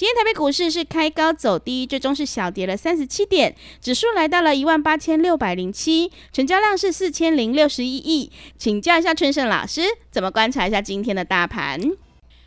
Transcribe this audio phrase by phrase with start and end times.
[0.00, 8.32] 今天台北股市是开高走低，最终是小跌了三十七点，指数来到了一万八千六百零七，成交量是四千零六十一亿。
[8.56, 11.78] 请教一下春盛老师，怎么观察一下今天的大盘？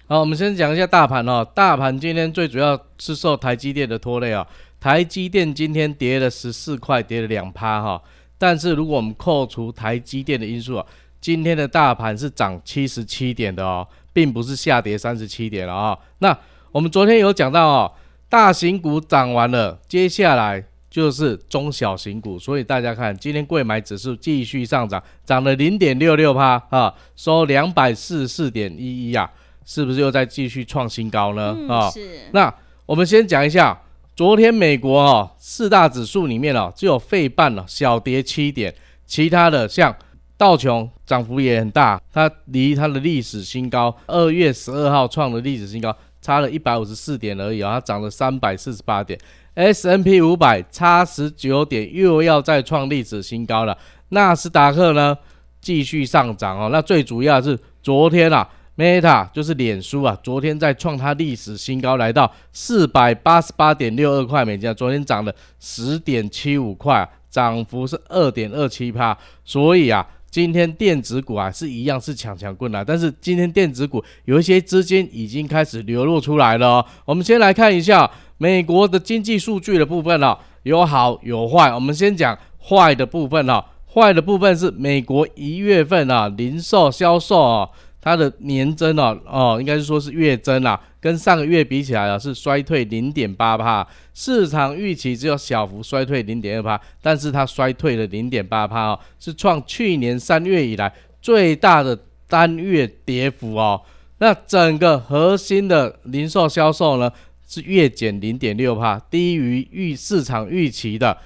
[0.07, 1.47] 好，我们先讲一下大盘哦。
[1.53, 4.47] 大盘今天最主要是受台积电的拖累啊。
[4.79, 8.01] 台积电今天跌了十四块，跌了两趴哈。
[8.39, 10.85] 但是如果我们扣除台积电的因素啊，
[11.21, 15.95] 今天的大盘是涨七十七点的哦，并不是下跌三十七点了啊。
[16.17, 16.35] 那
[16.73, 17.93] 我们昨天有讲到哦，
[18.27, 29.29] 大型股涨完了，接下来就是中小型股，所以大家看今天贵买指数继续上涨，涨了零点六六趴啊，收两百四十四点一一啊，
[29.63, 31.55] 是不是又在继续创新高呢？
[31.69, 32.21] 啊，是。
[32.31, 32.51] 那
[32.87, 33.79] 我们先讲一下，
[34.15, 38.73] 昨天美国哦四大指数里面哦，只有费半了小跌七点，
[39.05, 39.95] 其他的像
[40.35, 45.95] 道琼涨幅也很大，它离它的历史新高二月十二号创的历史新高。
[46.23, 49.19] 差了一百五十四点而已啊，它涨了三百四十八点。
[49.55, 53.77] S N P 五百差十九点，又要再创历史新高了。
[54.09, 55.15] 纳斯达克呢，
[55.59, 56.69] 继续上涨哦。
[56.71, 69.17] 那最主要是昨天啊，Meta 就是脸书啊，昨天在创它历史新高，来到四百八十八点六二块美金，昨天涨了十点七五块，涨幅是二点二七帕。
[69.43, 70.07] 所以啊。
[70.33, 76.83] 今天电子股啊是一样是强强棍啊，但是今天电子股有一些资金已经开始流露出来了。
[77.05, 81.71] 我们先来看一下美国的经济数据的部分哦，有好有坏。
[81.71, 82.35] 我们先讲
[82.67, 83.63] 坏的部分哦，
[83.93, 87.69] 坏的部分是美国一月份啊零售销售啊。
[88.03, 101.97] 它的年增哦哦，应该是说是月增啦，跟上个月比起来啊是衰退零点八帕，市场预期只有小幅衰退零点二帕，但是它衰退了零点八帕哦，是创去年三月以来最大的
[102.27, 103.81] 单月跌幅哦。
[104.17, 107.09] 那整个核心的零售销售呢
[107.47, 111.17] 是月减零点六帕，低于预市场预期的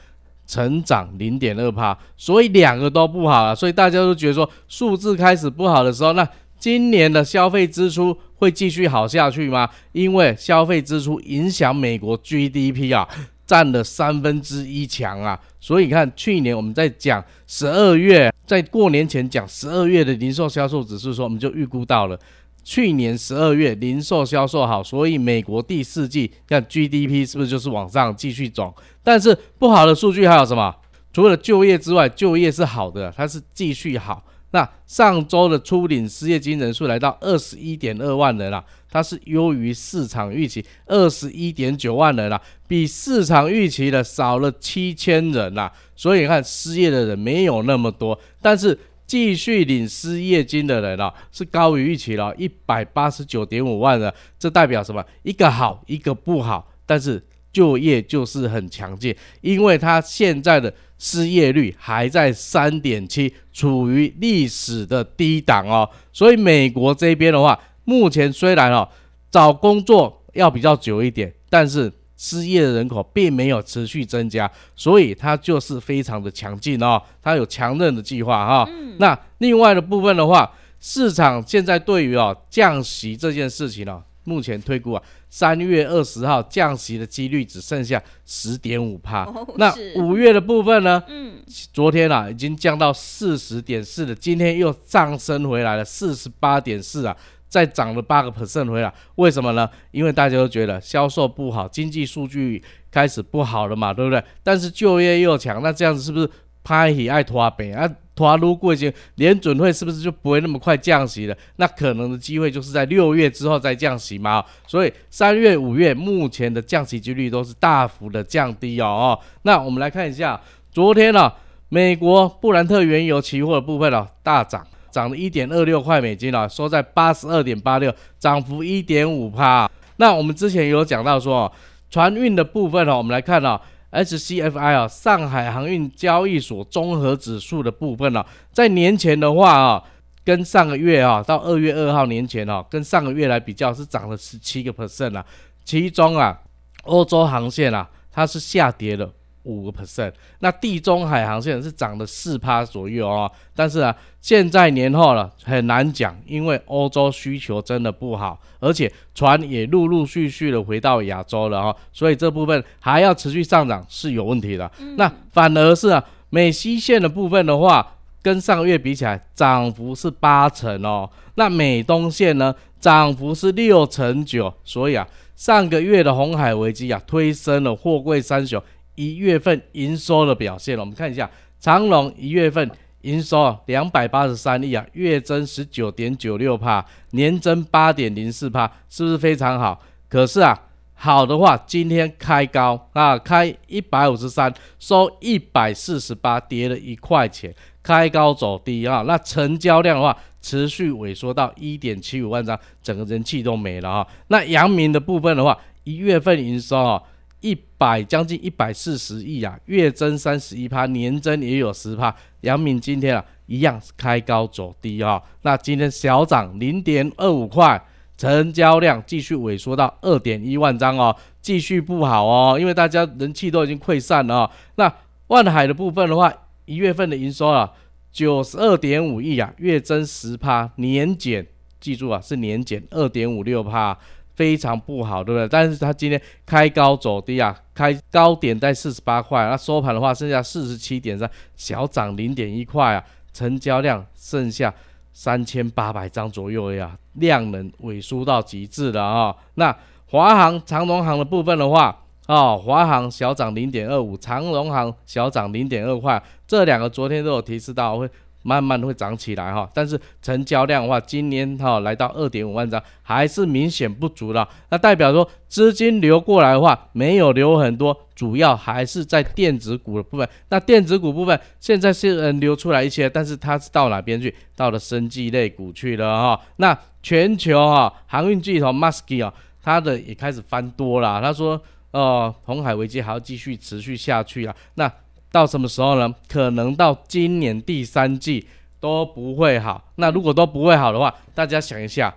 [0.45, 6.27] 成长零点二帕，所以两个都不好了，所以大家都觉得说数字开始不好的时候，那
[6.59, 9.69] 今年的消费支出会继续好下去吗？
[9.91, 13.07] 因为消费支出影响美国 GDP 啊，
[13.45, 15.39] 占了三分之一强啊。
[15.59, 22.19] 所以看，去年我们在讲十二月，在过年前讲十二月的零售销售指数，说我们就预估到了
[22.63, 28.73] 去年十二月零售销售好，所以美国第四季看 GDP 是不是就是往上继续走？
[29.03, 30.75] 但是不好的数据还有什么？
[31.13, 34.23] 除了就业之外，就业是好的，它是继续好。
[34.51, 45.69] 那上周的初领失业金人数来到二十一点二万人了，它是优于市场预期二十一点九万人了，比市场预期的少了七千人啦。
[45.97, 54.11] 所以你看失业的人没有那么多，但是继续领失业金的人啊是高于预期了，一百八十九点五万人。
[54.39, 55.03] 这代表什么？
[55.23, 57.21] 一个好，一个不好，但是
[57.51, 60.73] 就业就是很强劲，因为它现在的。
[60.97, 65.89] 失业率还在三点七，处于历史的低档哦。
[66.11, 68.87] 所以美国这边的话，目前虽然哦
[69.29, 77.01] 找工作要比较久一点，但是失业的人口并没有持续增加，所以它就是非常的强劲哦。
[77.21, 78.69] 它有强韧的计划哈。
[78.97, 84.03] 那另外的部分的话，市场现在对于哦降息这件事情呢。
[84.27, 89.31] 目前推估啊，三月二十号降息的几率只剩下十点五帕。
[89.57, 91.03] 那五月的部分呢？
[91.07, 91.41] 嗯，
[91.73, 97.15] 昨天啊已经降到四十点四了，今天又上升回来了四十八点四啊，
[97.47, 98.93] 再涨了八个 percent 回来。
[99.15, 99.69] 为什么呢？
[99.91, 104.23] 因为大家都觉得销售不好，经济数据开始不好了嘛，对不对？
[104.41, 106.29] 但是就业又强，那这样子是不是
[106.63, 107.89] 拍起爱拖北啊？
[108.17, 111.37] 拖如过已经联准会是不是就不会那么快降息了？
[111.57, 114.43] 那可能的机会就是在六月之后再降息嘛。
[114.65, 119.17] 所以三月、五月目前的降息几率都是大幅的降低哦。
[119.43, 120.41] 那我们来看一下，
[120.71, 121.31] 昨天呢，
[121.69, 129.69] 美国布兰特原油期货的部分哦大涨，涨了一点二六块美金啊，收在八十二点八六，涨幅一点五帕。
[129.97, 131.51] 那我们之前有讲到说，
[131.89, 133.61] 船运的部分哦，我们来看啊
[134.03, 139.83] ，SCFI 啊，上海航运交易所综合指数的部分呢，在年前的话啊，
[140.23, 145.25] 跟上个月啊，到二月二号年前哦，跟上个月来比较是涨了十七个 percent 啊，
[145.65, 146.39] 其中啊，
[146.83, 149.11] 欧洲航线啊，它是下跌了。
[149.47, 164.69] 五个 percent，那地中海航线是涨了四趴左右哦，但是啊，现在年后了很难讲，因为欧洲需求真的不好，而且船也陆陆续续的回到亚洲了哈，所以这部分还要持续上涨是有问题的。
[164.97, 178.61] 那反而是啊，美西线的部分的话，跟上个月比起来涨幅是八成哦，那美东线呢涨幅是六成九，所以啊，上个月的红海危机啊，推升了货柜三雄。
[178.97, 181.29] 一月份营收的表现了，我们看一下
[181.59, 182.69] 长隆一月份
[183.01, 189.79] 营收两百八十三亿啊，月增十九点九六帕，年增八点零四帕，是不是非常好？
[190.09, 190.59] 可是啊，
[190.95, 197.53] 好的话，今天开高啊，开一百五十三，收一百四十八，跌了一块钱，
[197.83, 199.03] 开高走低啊。
[199.07, 204.07] 那成交量的话，持续萎缩到一点七五万张，整个人气都没了啊。
[204.29, 207.01] 那阳明的部分的话，一月份营收啊。
[207.41, 212.15] 一百将近一百四十亿啊，月增三十一趴，年增也有十趴。
[212.41, 217.79] 阳明今天啊，一样开高走低啊，那今天小涨零点二五块，
[218.17, 224.49] 成交量继续萎缩到二点一万张哦，继续不好哦，因为大家人气都已经溃散了。
[224.75, 224.91] 那
[225.27, 226.33] 万海的部分的话，
[226.65, 227.71] 一月份的营收啊，
[228.11, 231.45] 九十二点五亿啊，月增十趴，年减，
[231.79, 233.97] 记住啊，是年减二点五六趴。
[234.37, 235.49] 非常不好，对不对？
[235.49, 243.03] 但是它今天开高走低啊，开高点在四十八块，那收盘的话剩下四十七点三，小涨零点一块啊，
[243.33, 244.71] 成交量剩下
[245.11, 249.35] 三千八百张左右呀，量能萎缩到极致了啊。
[249.55, 249.75] 那
[250.11, 258.07] 华航、长荣航的部分的话，哦，华航小涨零点二五，长荣航小涨零点二块，这两个昨天都有提示到会。
[258.47, 264.47] 慢慢会涨起来哈，但是成交量的话，今年哈来到二点五万张，还是明显不足了。
[264.69, 270.25] 那代表说资金流过来的话，没有流很多，主要还是在电子股的部分。
[270.47, 274.33] 那电子股部分现在是嗯流出来一些，但是它是到哪边去？
[274.55, 276.41] 到了生技类股去了哈。
[276.55, 281.21] 那全球哈航运巨头 Musky 啊，它的也开始翻多了。
[281.21, 281.61] 他说，
[281.91, 284.55] 呃，红海危机还要继续持续下去啊。
[284.75, 284.89] 那
[285.31, 286.13] 到什么时候呢？
[286.27, 288.47] 可能到今年第三季
[288.79, 289.91] 都不会好。
[289.95, 292.13] 那如果都不会好的话，大家想一下，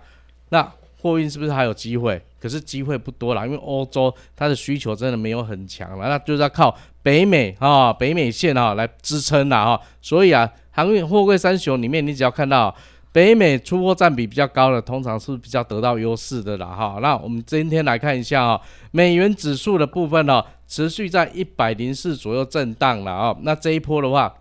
[0.49, 0.71] 那
[1.01, 2.21] 货运是不是还有机会？
[2.39, 9.79] 可是机会不多了，因为欧洲它的需求真的没有很强了，那就是要靠北美啊、北美线啊来支撑了啊。
[10.01, 12.75] 所以啊，航运货柜三雄里面，你只要看到。
[13.13, 16.99] 北美出货占比比较高的，通常是比较得到优势的啦哈。
[17.01, 18.61] 那我们今天来看一下啊，
[18.91, 23.35] 美元指数的部分呢，持续在一百零四左右震荡了啊。
[23.41, 24.33] 那这一波的话，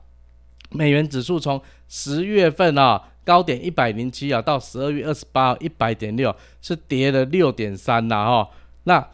[0.71, 6.33] 美元指数从十月份啊高点一百零七啊，到十二月二十八一百点六，
[6.63, 8.49] 是跌了六点三啦哈。
[8.85, 9.05] 那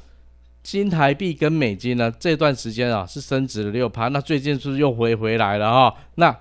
[0.63, 5.95] 新台币跟美金呢，这段时间啊是升值了六趴，那最近是不是又回回来了哈？
[6.17, 6.37] 那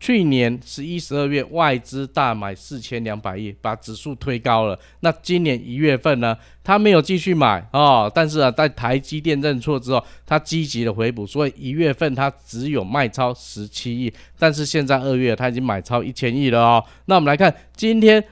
[0.00, 4.78] 去年十一、十二月外资大买四千两百亿，把指数推高了。
[5.00, 14.12] 那今年一月份呢，他没有继续买哦，但是啊，在台积电认错之后，他积极的回补，所以一月份他只有卖超十七亿。
[14.38, 16.84] 但是现在二月他已经买超一千亿了哦。
[17.06, 18.22] 那我们来看今天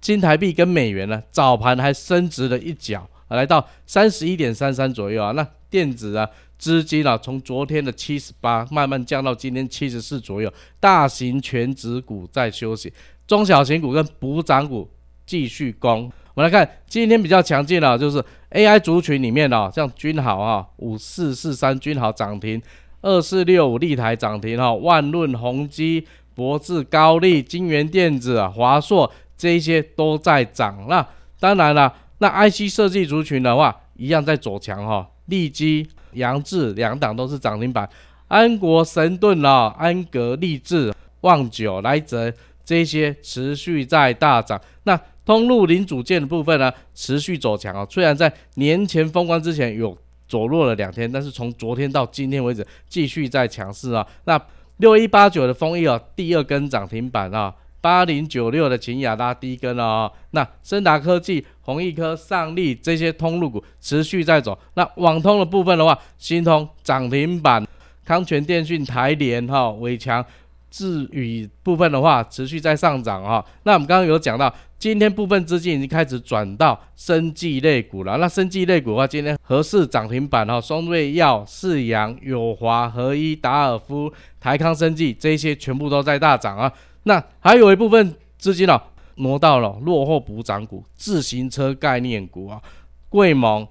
[0.00, 5.32] 金台币跟美元呢，早盘还升值了一角，来到三十一点三三左右啊。
[5.32, 6.30] 那电子啊。
[6.58, 10.52] 资金啊，从昨天的七十八慢慢降到今天七十四左右。
[10.80, 12.92] 大型全指股在休息，
[13.26, 14.88] 中小型股跟补涨股
[15.26, 16.10] 继续攻。
[16.34, 22.60] 我们来看今天比较强劲的，就是 AI 族群里面的，像君豪啊，五四四三君豪涨停，
[23.02, 30.86] 二四六五立台涨停哈，万润宏基、博智高丽、金源电子、华硕这些都在涨。
[30.88, 31.06] 那
[31.38, 35.88] 当然了，那 IC 设计族群的话，一样在走强哈，利基。
[36.16, 37.88] 杨志两档都是涨停板，
[38.28, 42.32] 安国神盾啊，安格立志、旺九来泽
[42.64, 44.60] 这些持续在大涨。
[44.82, 47.86] 那通路零组件的部分呢，持续走强啊。
[47.88, 49.96] 虽然在年前封关之前有
[50.26, 54.06] 走弱了两天，但是从昨天到今天为止，继续在强势啊。
[54.24, 54.40] 那
[54.78, 57.54] 六一八九的封益啊，第二根涨停板啊。
[57.86, 64.58] 八零九六的秦雅拉低跟了哦，那森达科技、弘毅科、上力这些通路股持续在走。
[64.74, 67.64] 那网通的部分的话，新通涨停板，
[68.04, 70.24] 康泉电讯、台联哈、伟强
[70.68, 73.44] 智宇部分的话，持续在上涨啊。
[73.62, 78.16] 那我们刚刚有讲到，今天部分资金已经开始转到生技类股了。
[78.16, 86.72] 那生技类股的话，今天合适涨停板哈，松瑞药、世阳、友华、合一、达尔夫、台康生技这些全部都在大涨啊。
[87.06, 88.80] 那还有一部分资金哦，
[89.16, 92.60] 挪到了落后补涨股、自行车概念股啊，
[93.08, 93.66] 贵盟、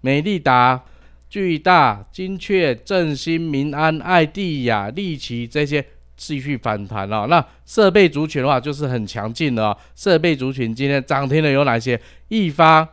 [0.00, 0.80] 美利达。
[1.30, 7.28] 巨大、精确、振兴、民安、爱地亚、利奇这些继续反弹了。
[7.28, 9.76] 那设备族群的话，就是很强劲的。
[9.94, 12.00] 设备族群今天涨停的有哪些？
[12.30, 12.88] 易发、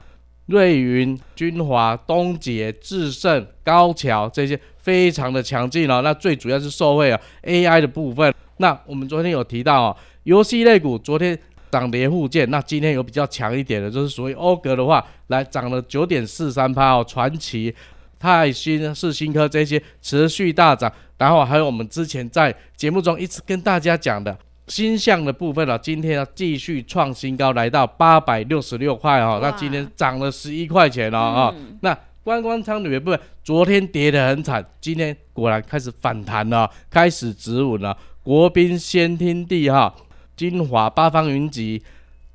[0.46, 6.04] 瑞云、君华、东杰、智胜、高桥这些非常的强劲哦。
[6.04, 8.32] 那最主要是受惠啊 AI 的部分。
[8.58, 11.38] 那我们昨天有提到哦，游戏类股昨天
[11.72, 17.74] 涨跌互见，那今天有比较强一点的，就是属于欧格的话，来涨了九点四三趴哦，传奇。
[18.20, 24.36] 泰新、世新科这些持续大涨，然后还有我们之前在节目中一直跟大家讲的
[24.66, 31.54] 新项的部分了，今天要继续创新高，来到八百六十六块哦，那今天涨了十一块钱了啊。
[31.82, 37.96] 那观光舱里面部分昨天跌得很惨，今天果然开始反弹了，开始止稳了。
[38.28, 39.96] 国宾先天地哈、
[40.36, 41.82] 金华八方云集、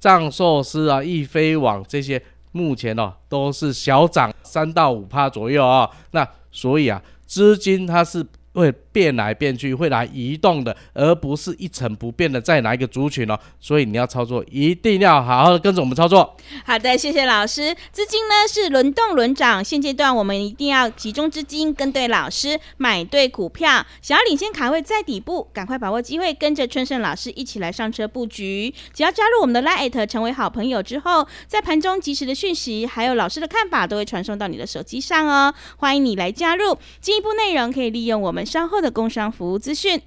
[0.00, 2.22] 藏寿司啊、易飞网这些。
[2.52, 8.26] 目前哦都是小涨三到五帕左右啊，那所以啊资金它是。
[8.52, 13.38] 会变来变去，会来移动的，而不是一成不变的在哪一个族群哦。
[13.58, 16.36] 所以你要操作，一定要好好的跟着我们操作。
[16.64, 17.74] 好的，谢谢老师。
[17.90, 23.86] 资金呢是轮动轮涨，现阶段我们一定要集中资金，跟对老师，买对股票。
[24.02, 28.74] 想要领先卡位在底部，赶快把握机会，跟着春盛老师一起来上车布局。
[28.92, 35.54] 只要加入我们的 Lite，成为好朋友之后，在盘中及时的讯息，还有老师的看法，都会传送到你的手机上哦。
[35.78, 36.76] 欢迎你来加入。
[37.00, 38.41] 进一步内容可以利用我们。
[38.44, 40.00] 稍后的工商服务资讯。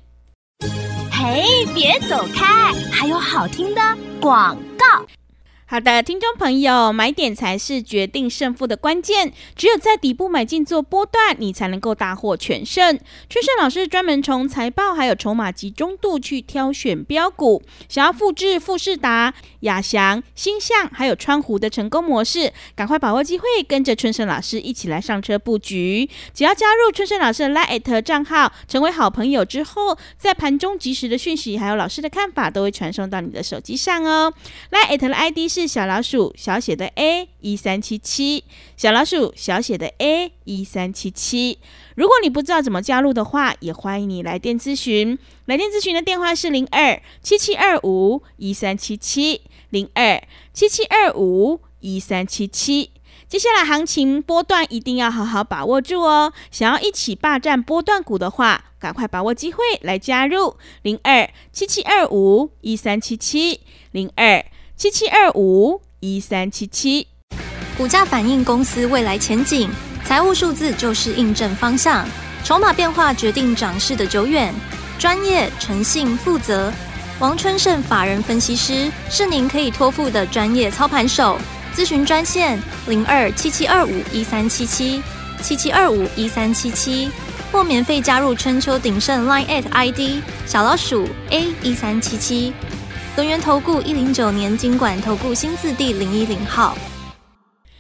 [1.12, 3.82] 嘿，别走开，还有好听的
[4.20, 5.06] 广告。
[5.68, 9.34] 好的，听众朋友，买点才是决定胜负的关键。
[9.56, 13.00] 只有在底部买进做波段，你才能够大获全胜。
[13.28, 26.08] 春盛老师专门从财报还有筹码集中度去挑选标股，想要复制富士达、亚翔、星象还有川湖的成功模式，赶快把握机会，跟着春盛老师一起来上车布局。
[26.32, 34.32] 只要加入春盛老师的 Line 账号，成为好朋友之后，在盘中及时的讯息还有老师的看法，都会传送到你的手机上哦。
[34.70, 38.44] Line 的 ID 是小老鼠小写的 A 一三七七，
[38.76, 41.60] 小老鼠小写的 A 一三七七。
[41.96, 45.18] 如果你不知道怎么加入的话，也欢迎你来电咨询。
[45.46, 50.22] 来电咨询的电话是零二七七二五一三七七零二
[50.52, 52.92] 七七二五一三七七。
[53.30, 56.34] 接下来行情波段一定要好好把握住哦。
[56.52, 63.62] 想要一起霸占波段股的话，赶快把握机会来加入零二七七二五一三七七
[63.94, 64.46] 零二。
[64.78, 67.08] 七七二五一三七七，
[67.78, 69.70] 股价反映公司未来前景，
[70.04, 72.06] 财务数字就是印证方向，
[72.44, 74.54] 筹码变化决定涨势的久远。
[75.00, 76.74] 专业、诚信、负责，
[77.20, 81.40] 王春盛法人分析师是您可以托付的专业操盘手。
[81.74, 85.02] 咨询专线零二七七二五一三七七
[85.42, 87.10] 七七二五一三七七，
[87.50, 92.54] 或免费加入春秋鼎盛 Line at ID 小老鼠 A 一三七七。
[93.16, 96.78] 轮源投顾一零九年经管投顾新字第零一零号，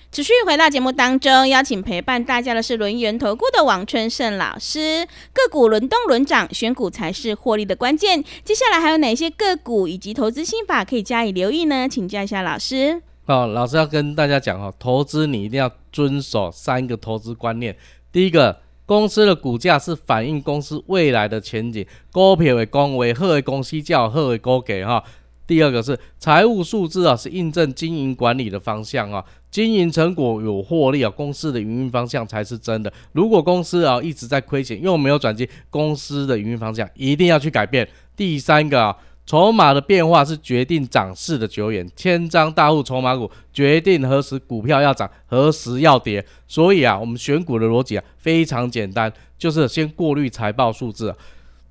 [0.09, 5.05] 持续回到节目当中，邀请陪伴大家的是轮源投顾的王春盛老师。
[5.33, 8.23] 个股轮动轮涨，选股才是获利的关键。
[8.45, 11.85] 接下来还有哪些个股以及投资心法可以加以留意呢？
[11.89, 13.01] 请教一下老师。
[13.25, 17.75] 哦，老师要跟大家讲哦，投资你一定要遵守三个投资观念。
[18.09, 25.03] 第一个，公司的股价是反映公司未来的前景，股票的公为好的公司叫好的股价哈。
[25.47, 32.91] 第二个是财务数字啊，是印证经营管理的方向啊，经营成果有获利啊，公司的营运方向才是真的。
[33.11, 37.87] 如果公司啊一直在亏钱，又没有转机，公司的营运方向一定要去改变。
[38.15, 46.25] 第三个啊，筹码的变化是决定涨势的久远，千张大户筹码股决定何时股票要涨，何时要跌。
[46.47, 51.15] 所以啊，我们选股的逻辑啊非常简单，就是先过滤财报数字。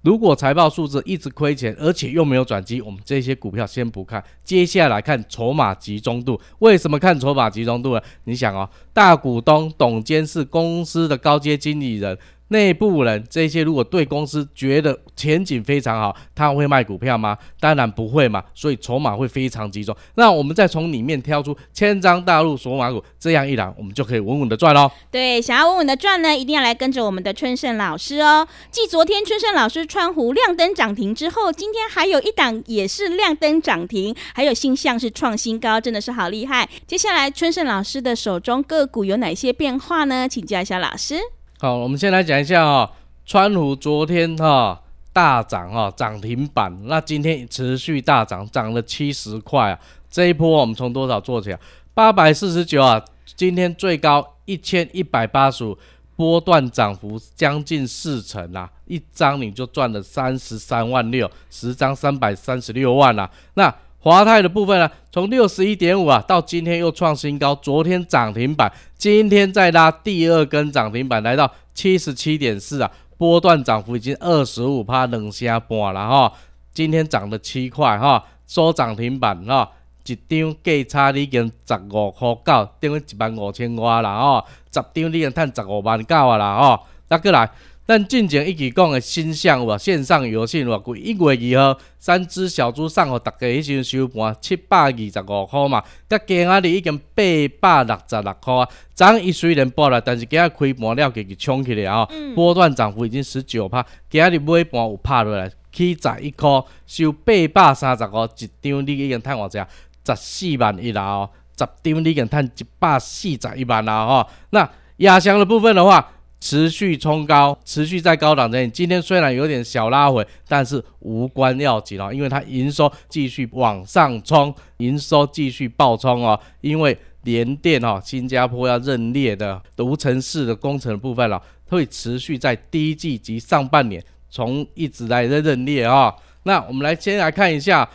[0.04, 4.23] 如果财报数字一直亏钱，而且又没有转机，我们这些股票先不看。
[4.44, 6.38] 接下来看筹码集中度。
[6.58, 8.00] 为什么看筹码集中度呢？
[8.25, 12.18] 你想哦，大股东董监是公司的高阶经理人，
[12.54, 17.37] 内部人这些如果对公司觉得前景非常好，他会卖股票吗？
[17.58, 19.94] 当然不会嘛，所以筹码会非常集中。
[20.14, 24.88] 那我们再从里面挑出千张大陆索马股，这样一来，我们就可以稳稳的赚喽。
[25.11, 28.46] 对，想要稳稳的赚呢，一定要来跟着我们的春盛老师哦。
[28.70, 36.68] 继昨天春盛老师川湖亮灯涨停之后，今天还有一档也是亮灯涨停，还有新项是创新高，真的是好厉害。
[36.87, 40.28] 接下来春盛老师的手中个股有哪些变化呢？
[40.28, 41.16] 请教一下老师。
[41.64, 42.92] 好，我们先来讲一下哈，
[43.25, 44.78] 川湖昨天哈
[45.14, 49.80] 大涨哈涨停板，那今天持续大涨，涨了七十块啊。
[50.11, 51.59] 这一波我们从多少做起啊？
[51.94, 53.02] 八百四十九啊，
[53.35, 55.78] 今天最高一千一百八十五，
[56.16, 63.30] 波段涨幅将近四成啊，一张你就赚了三十三万六，十张三百三十六万啊。
[63.54, 76.30] 那华泰的部分呢，从六十一点五啊，到今天又创新高，昨天涨停板，今天再拉第二根涨停板，来到七十七点四啊，波段涨幅已经二十五趴，两下半了哈。
[76.75, 79.70] 今天涨了七块哈，收涨停板哈，
[80.04, 87.50] 一张价差已经十五块九，等于一万五千块啦哦，十张已经赚十五万九啊啦哦，那过来。
[87.87, 98.69] 咱进前一直讲的新项有线上游戏偌贵，一月二号三只小猪送互大家迄时收盘七百二十五块嘛，甲今仔日已经八百六十六块啊。
[98.95, 103.85] 涨伊虽然报了，但是今仔开盘了，给给冲起来啊，波段涨幅已经十九趴。
[104.09, 106.49] 今仔日尾盘有拍落来，起十一块，
[106.87, 109.69] 收八百三十五一张，你已经趁偌济啊？
[110.07, 114.26] 十四万一啦哦，十张你已经趁一百四十一万啦吼。
[114.49, 116.12] 那压箱的部分的话。
[116.44, 118.68] 持续冲高，持续在高档这里。
[118.68, 126.38] 今天虽然有点小拉回，但是无关要紧哦，因为它营收继续往上冲，营收继续爆冲哦。
[126.60, 136.14] 因为联电哦，新加坡要认列的无尘室的工程部分了，会持续在第一季及上半年从一直来在认列啊。
[136.42, 137.88] 那我们来先来看一下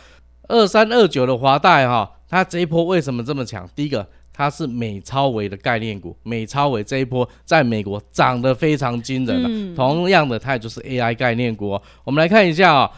[0.48, 3.70] 二三二九的华大哈，它这一波为什么这么强？
[3.76, 4.04] 第一个。
[4.40, 9.76] 它是美超维的概念股，美超维这一波在美国涨得非常惊人了。
[9.76, 11.78] 同样的，它也就是 AI 概念股。
[12.04, 12.90] 我们来看一下啊，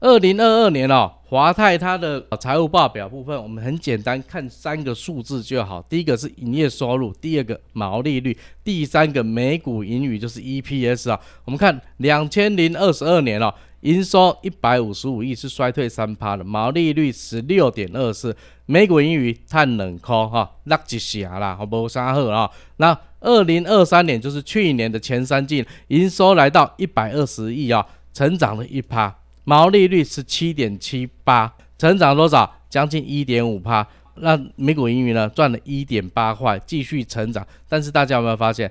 [0.00, 5.80] 二零二二年哦，华泰它的财务报表部分，我们很简单看三个数字就好。
[5.88, 11.18] 第一个是营业收入，第二个毛利率，第三个每股盈余就是 EPS 啊。
[11.46, 13.54] 我们看两千零二十二年了。
[13.80, 22.50] 营收一百五十五亿是衰退三趴的，毛利率十六点二四，每股盈余碳冷空哈，落一下啦，好不啥好啊？
[22.76, 29.14] 那二零二三年就是去年的前三季，营收来到一百二十亿啊，成长了一趴，
[29.44, 32.58] 毛利率是七点七八，成长多少？
[32.68, 33.86] 将近一点五趴。
[34.22, 37.44] 那每股盈余呢，赚了一点八块，继续成长。
[37.68, 38.70] 但是大家有没有发现？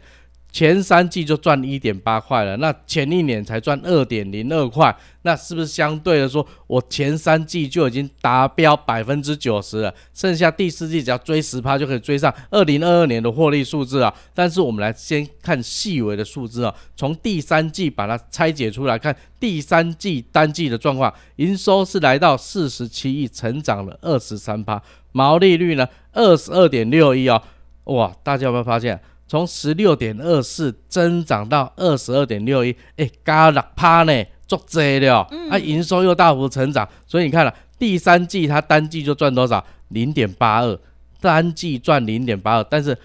[0.51, 9.93] 前三季就赚一点八块了，那前一年才赚二点零二块，那是不是相对的说，我前三季就已经达标百分之九十了？
[10.11, 14.11] 剩下第四季只要追十趴就可以追上二零二二年的获利数字啊！
[14.33, 24.81] 但是我们来先看细微的数字啊，从第三季把它拆解出来看，第三季单季的状况，营收是来到四十七亿，成长了二十三趴，
[25.11, 27.39] 毛利率呢二十二点六亿哦，
[27.83, 28.99] 哇，大家有没有发现？
[29.29, 35.21] 从十六点二四增长到二十二点六一，哎，加六趴呢，足济了。
[35.49, 39.63] 啊，营收又大幅成长，所以你看了第三季它单季就赚多少？
[39.87, 40.77] 零点八二，
[41.21, 42.97] 单季赚零点八二，但是。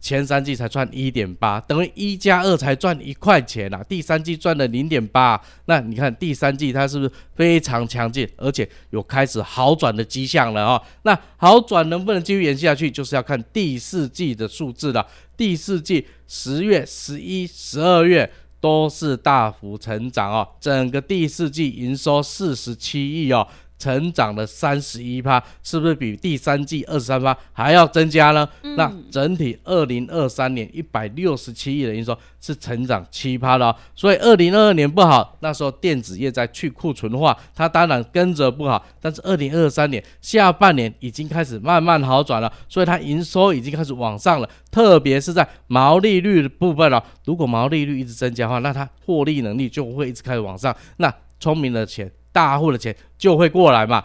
[0.00, 3.82] 前三季才赚一点八，等于一加二才赚一块钱啊！
[3.84, 10.82] 第三季赚了零点八，那你看第三季它是不是非常强劲，而且有开始好转的迹象了啊？
[11.02, 15.06] 那好转能不能继续延续下去，就是要看第四季的数字了。
[15.36, 23.46] 第四季十月、十一、十二月都是大幅成长哦，整个第四季营收四十七亿哦。
[23.78, 28.48] 成长了三十一趴，是不是比第三季二十三趴还要增加呢？
[28.76, 38.84] 那整体二零二三年一百六十七亿的营收是成长七趴的，所以二零二二年不好，那时候电子业在去库存化，它当然跟着不好。
[39.00, 47.04] 但是二零二三年下半年已经开始慢慢好转了，所以它营收已经开始往上了，特别是在毛利率的部分了。
[47.24, 50.74] 如果毛利率一直增加的话，那它获利能力就会一直开始往上。
[50.96, 52.10] 那聪明的钱。
[52.34, 54.04] 大户的钱就会过来嘛。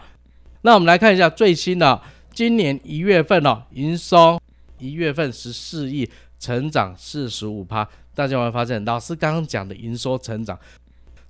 [0.62, 2.00] 那我们来看一下最新的，
[2.32, 4.40] 今年一月份哦，营收
[4.78, 7.86] 一月份十四亿，成长四十五趴。
[8.14, 10.56] 大家有没有发现，老师刚刚讲的营收成长，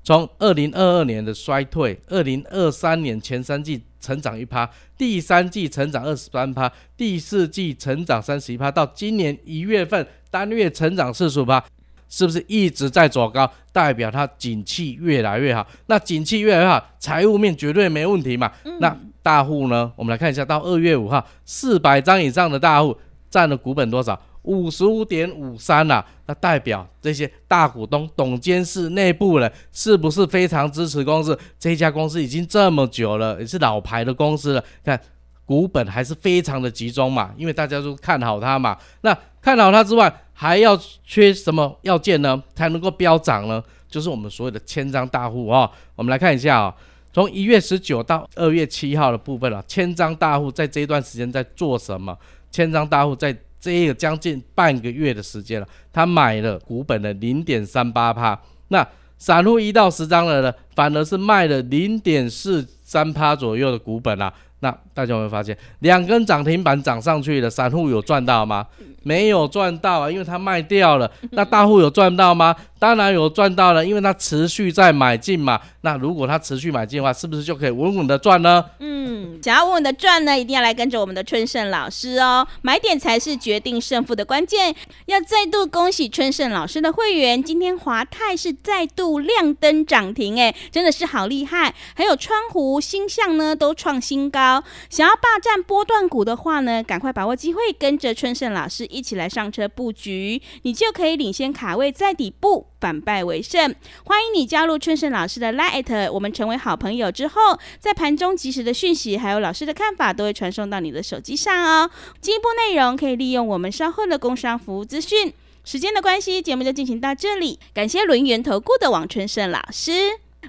[0.03, 11.65] 从二零二二年的衰退，二零二三年前三季成长一趴，第三季成长二十三趴，第四季成长三十一趴，到今年一月份单月成长四十五趴。
[12.11, 13.51] 是不是一直在走高？
[13.73, 15.67] 代表它景气越来越好。
[15.87, 18.53] 那景气越来越好，财务面绝对没问题嘛。
[18.81, 19.91] 那大户呢？
[19.97, 22.95] 我们来看一下，到二月五号，四百张以上的大户
[23.31, 24.21] 占了股本多少？
[24.43, 31.39] 五十五点五三呐，那代表这些大股东、董监事内部人是不是非常支持公司？
[31.59, 34.99] 这家公司已经这么久了，也是老牌的公司了，看
[35.45, 38.79] 股本还是非常的集中嘛，因为大家都看好它嘛。
[39.03, 42.43] 那看好它之外，还要缺什么要件呢？
[42.55, 43.63] 才能够飙涨呢？
[43.89, 45.71] 就是我们所有的千张大户啊。
[45.97, 46.75] 我们来看一下啊，
[47.13, 52.17] 从一月十九到二月七号的部分啊，千张大户在这一段时间在做什么？
[52.51, 58.87] 千张大户在这个将近半个月的时间了，他买了股本的零点三八帕，那
[59.19, 64.33] 散户一到十张的呢，反而是卖了零点四三趴左右的股本啊。
[64.61, 68.67] 那大家有没有发现，两根涨停板涨上去的散户有赚到吗？
[69.03, 71.11] 没有赚到啊，因为他卖掉了。
[71.31, 72.55] 那大户有赚到吗？
[72.79, 75.59] 当然有赚到了，因为他持续在买进嘛。
[75.81, 78.63] 那如果他持续买进的话，是不是就可以稳稳的赚呢？
[78.79, 82.47] 嗯，想要稳稳的赚呢，一定要来跟着我们的春盛老师哦。
[82.61, 84.75] 买点才是决定胜负的关键。
[85.07, 91.75] 要再度恭喜春盛老师的会员，今天华泰是再度亮灯涨停，哎，真的是好厉害。
[91.95, 94.50] 还有川湖、星象呢，都创新高。
[94.89, 102.67] 想要霸占波段股的话呢，赶快把握机会，跟着春盛老师一起来上车布局，你就可以领先卡位在底部。
[102.81, 111.91] 反败为胜，欢迎你加入春盛老师的 Light，我们成为好朋友之后，在盘中及时的讯息，还有老师的看法，都会传送到你的手机上哦。
[112.23, 115.31] 进一步内容可以利用我们稍后的工商服务资讯。
[115.63, 119.93] 时间的关系，节目就进行到这里，感谢轮源投顾的王春盛老师，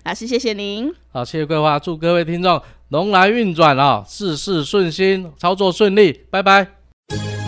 [0.06, 0.96] 老师谢谢您。
[1.12, 6.68] 好，谢谢桂花，祝各位听众龙来运转啊，事事顺心，操作顺利，拜拜。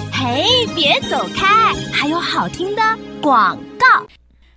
[0.10, 2.82] 嘿，别走开，还有好听的
[3.22, 4.08] 广告。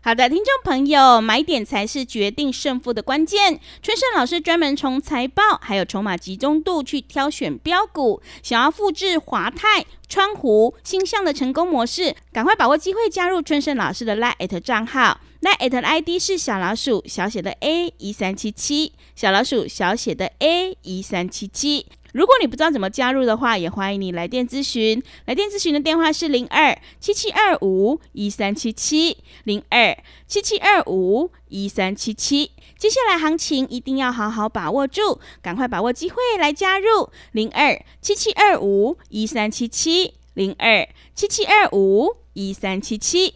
[0.00, 3.58] 好的，听众朋友，买点才是决定胜负的关键。
[3.82, 21.86] 春盛老师专门从财报还有筹码集中度去挑选标股，想要复制华泰、川湖、星象的成功模式，赶快把握机会加入春盛老师的 Line 账号那 it 的 ID 是小老鼠小写的 A 一三七七，小老鼠小写的 A 一三七七。
[22.12, 25.02] 如果你不知道怎么加入的话，也欢迎你来电咨询。
[25.26, 29.94] 来电咨询的电话是零二七七二五一三七七零二
[30.26, 32.52] 七七二五一三七七。
[32.78, 43.34] 接下来行情一定要好好把握住，赶快把握机会来加入零二七七二五一三七七零二七七二五一三七七。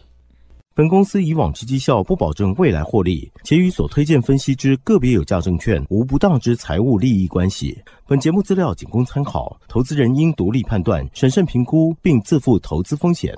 [0.73, 7.77] 本公司以往之绩效不保证未来获利，且与所推荐分析之个别有价证券无不当之财务利益关系。
[8.07, 13.37] 本节目资料仅供参考，投资人应独立判断、审慎评估，并自负投资风险。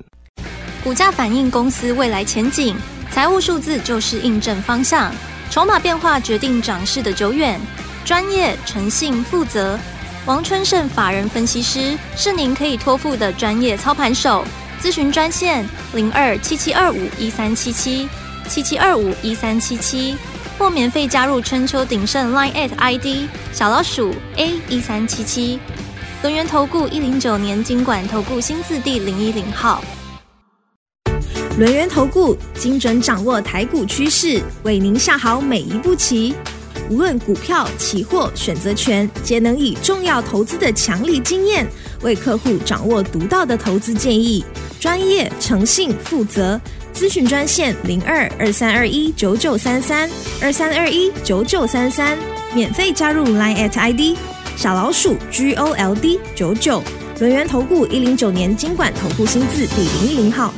[0.84, 2.76] 股价反映公司未来前景，
[3.10, 5.12] 财务数字就是印证方向，
[5.50, 7.60] 筹码变化决定涨势的久远。
[8.06, 9.80] 专业、诚信、负责，
[10.28, 14.46] 王春盛法人分析师是您可以托付的专业操盘手。
[14.84, 18.06] 咨询专线零二七七二五一三七七
[18.50, 20.14] 七七二五一三七七，
[20.58, 25.58] 或免费加入春秋鼎盛 Line at ID 小老鼠 A 一三七七。
[26.22, 29.82] 轮源投顾一零九年经管投顾新字第零一零号。
[31.58, 36.36] 轮源投顾精准掌握台股趋势，为您下好每一步棋。
[36.90, 41.66] 无论股票、期货、选择权，皆能以重要投资的强力经验，
[42.04, 44.46] 为客户掌握独到的投资建议。
[44.80, 46.60] 专业、诚信、负责，
[46.94, 50.10] 咨询专线零二二三二一九九三三
[50.42, 52.18] 二三二一九九三三，
[52.54, 54.18] 免费加入 Line at ID
[54.58, 56.84] 小老鼠 G O L D 九九
[57.20, 60.54] 轮源投顾一零九年经管投顾薪资第零一零号。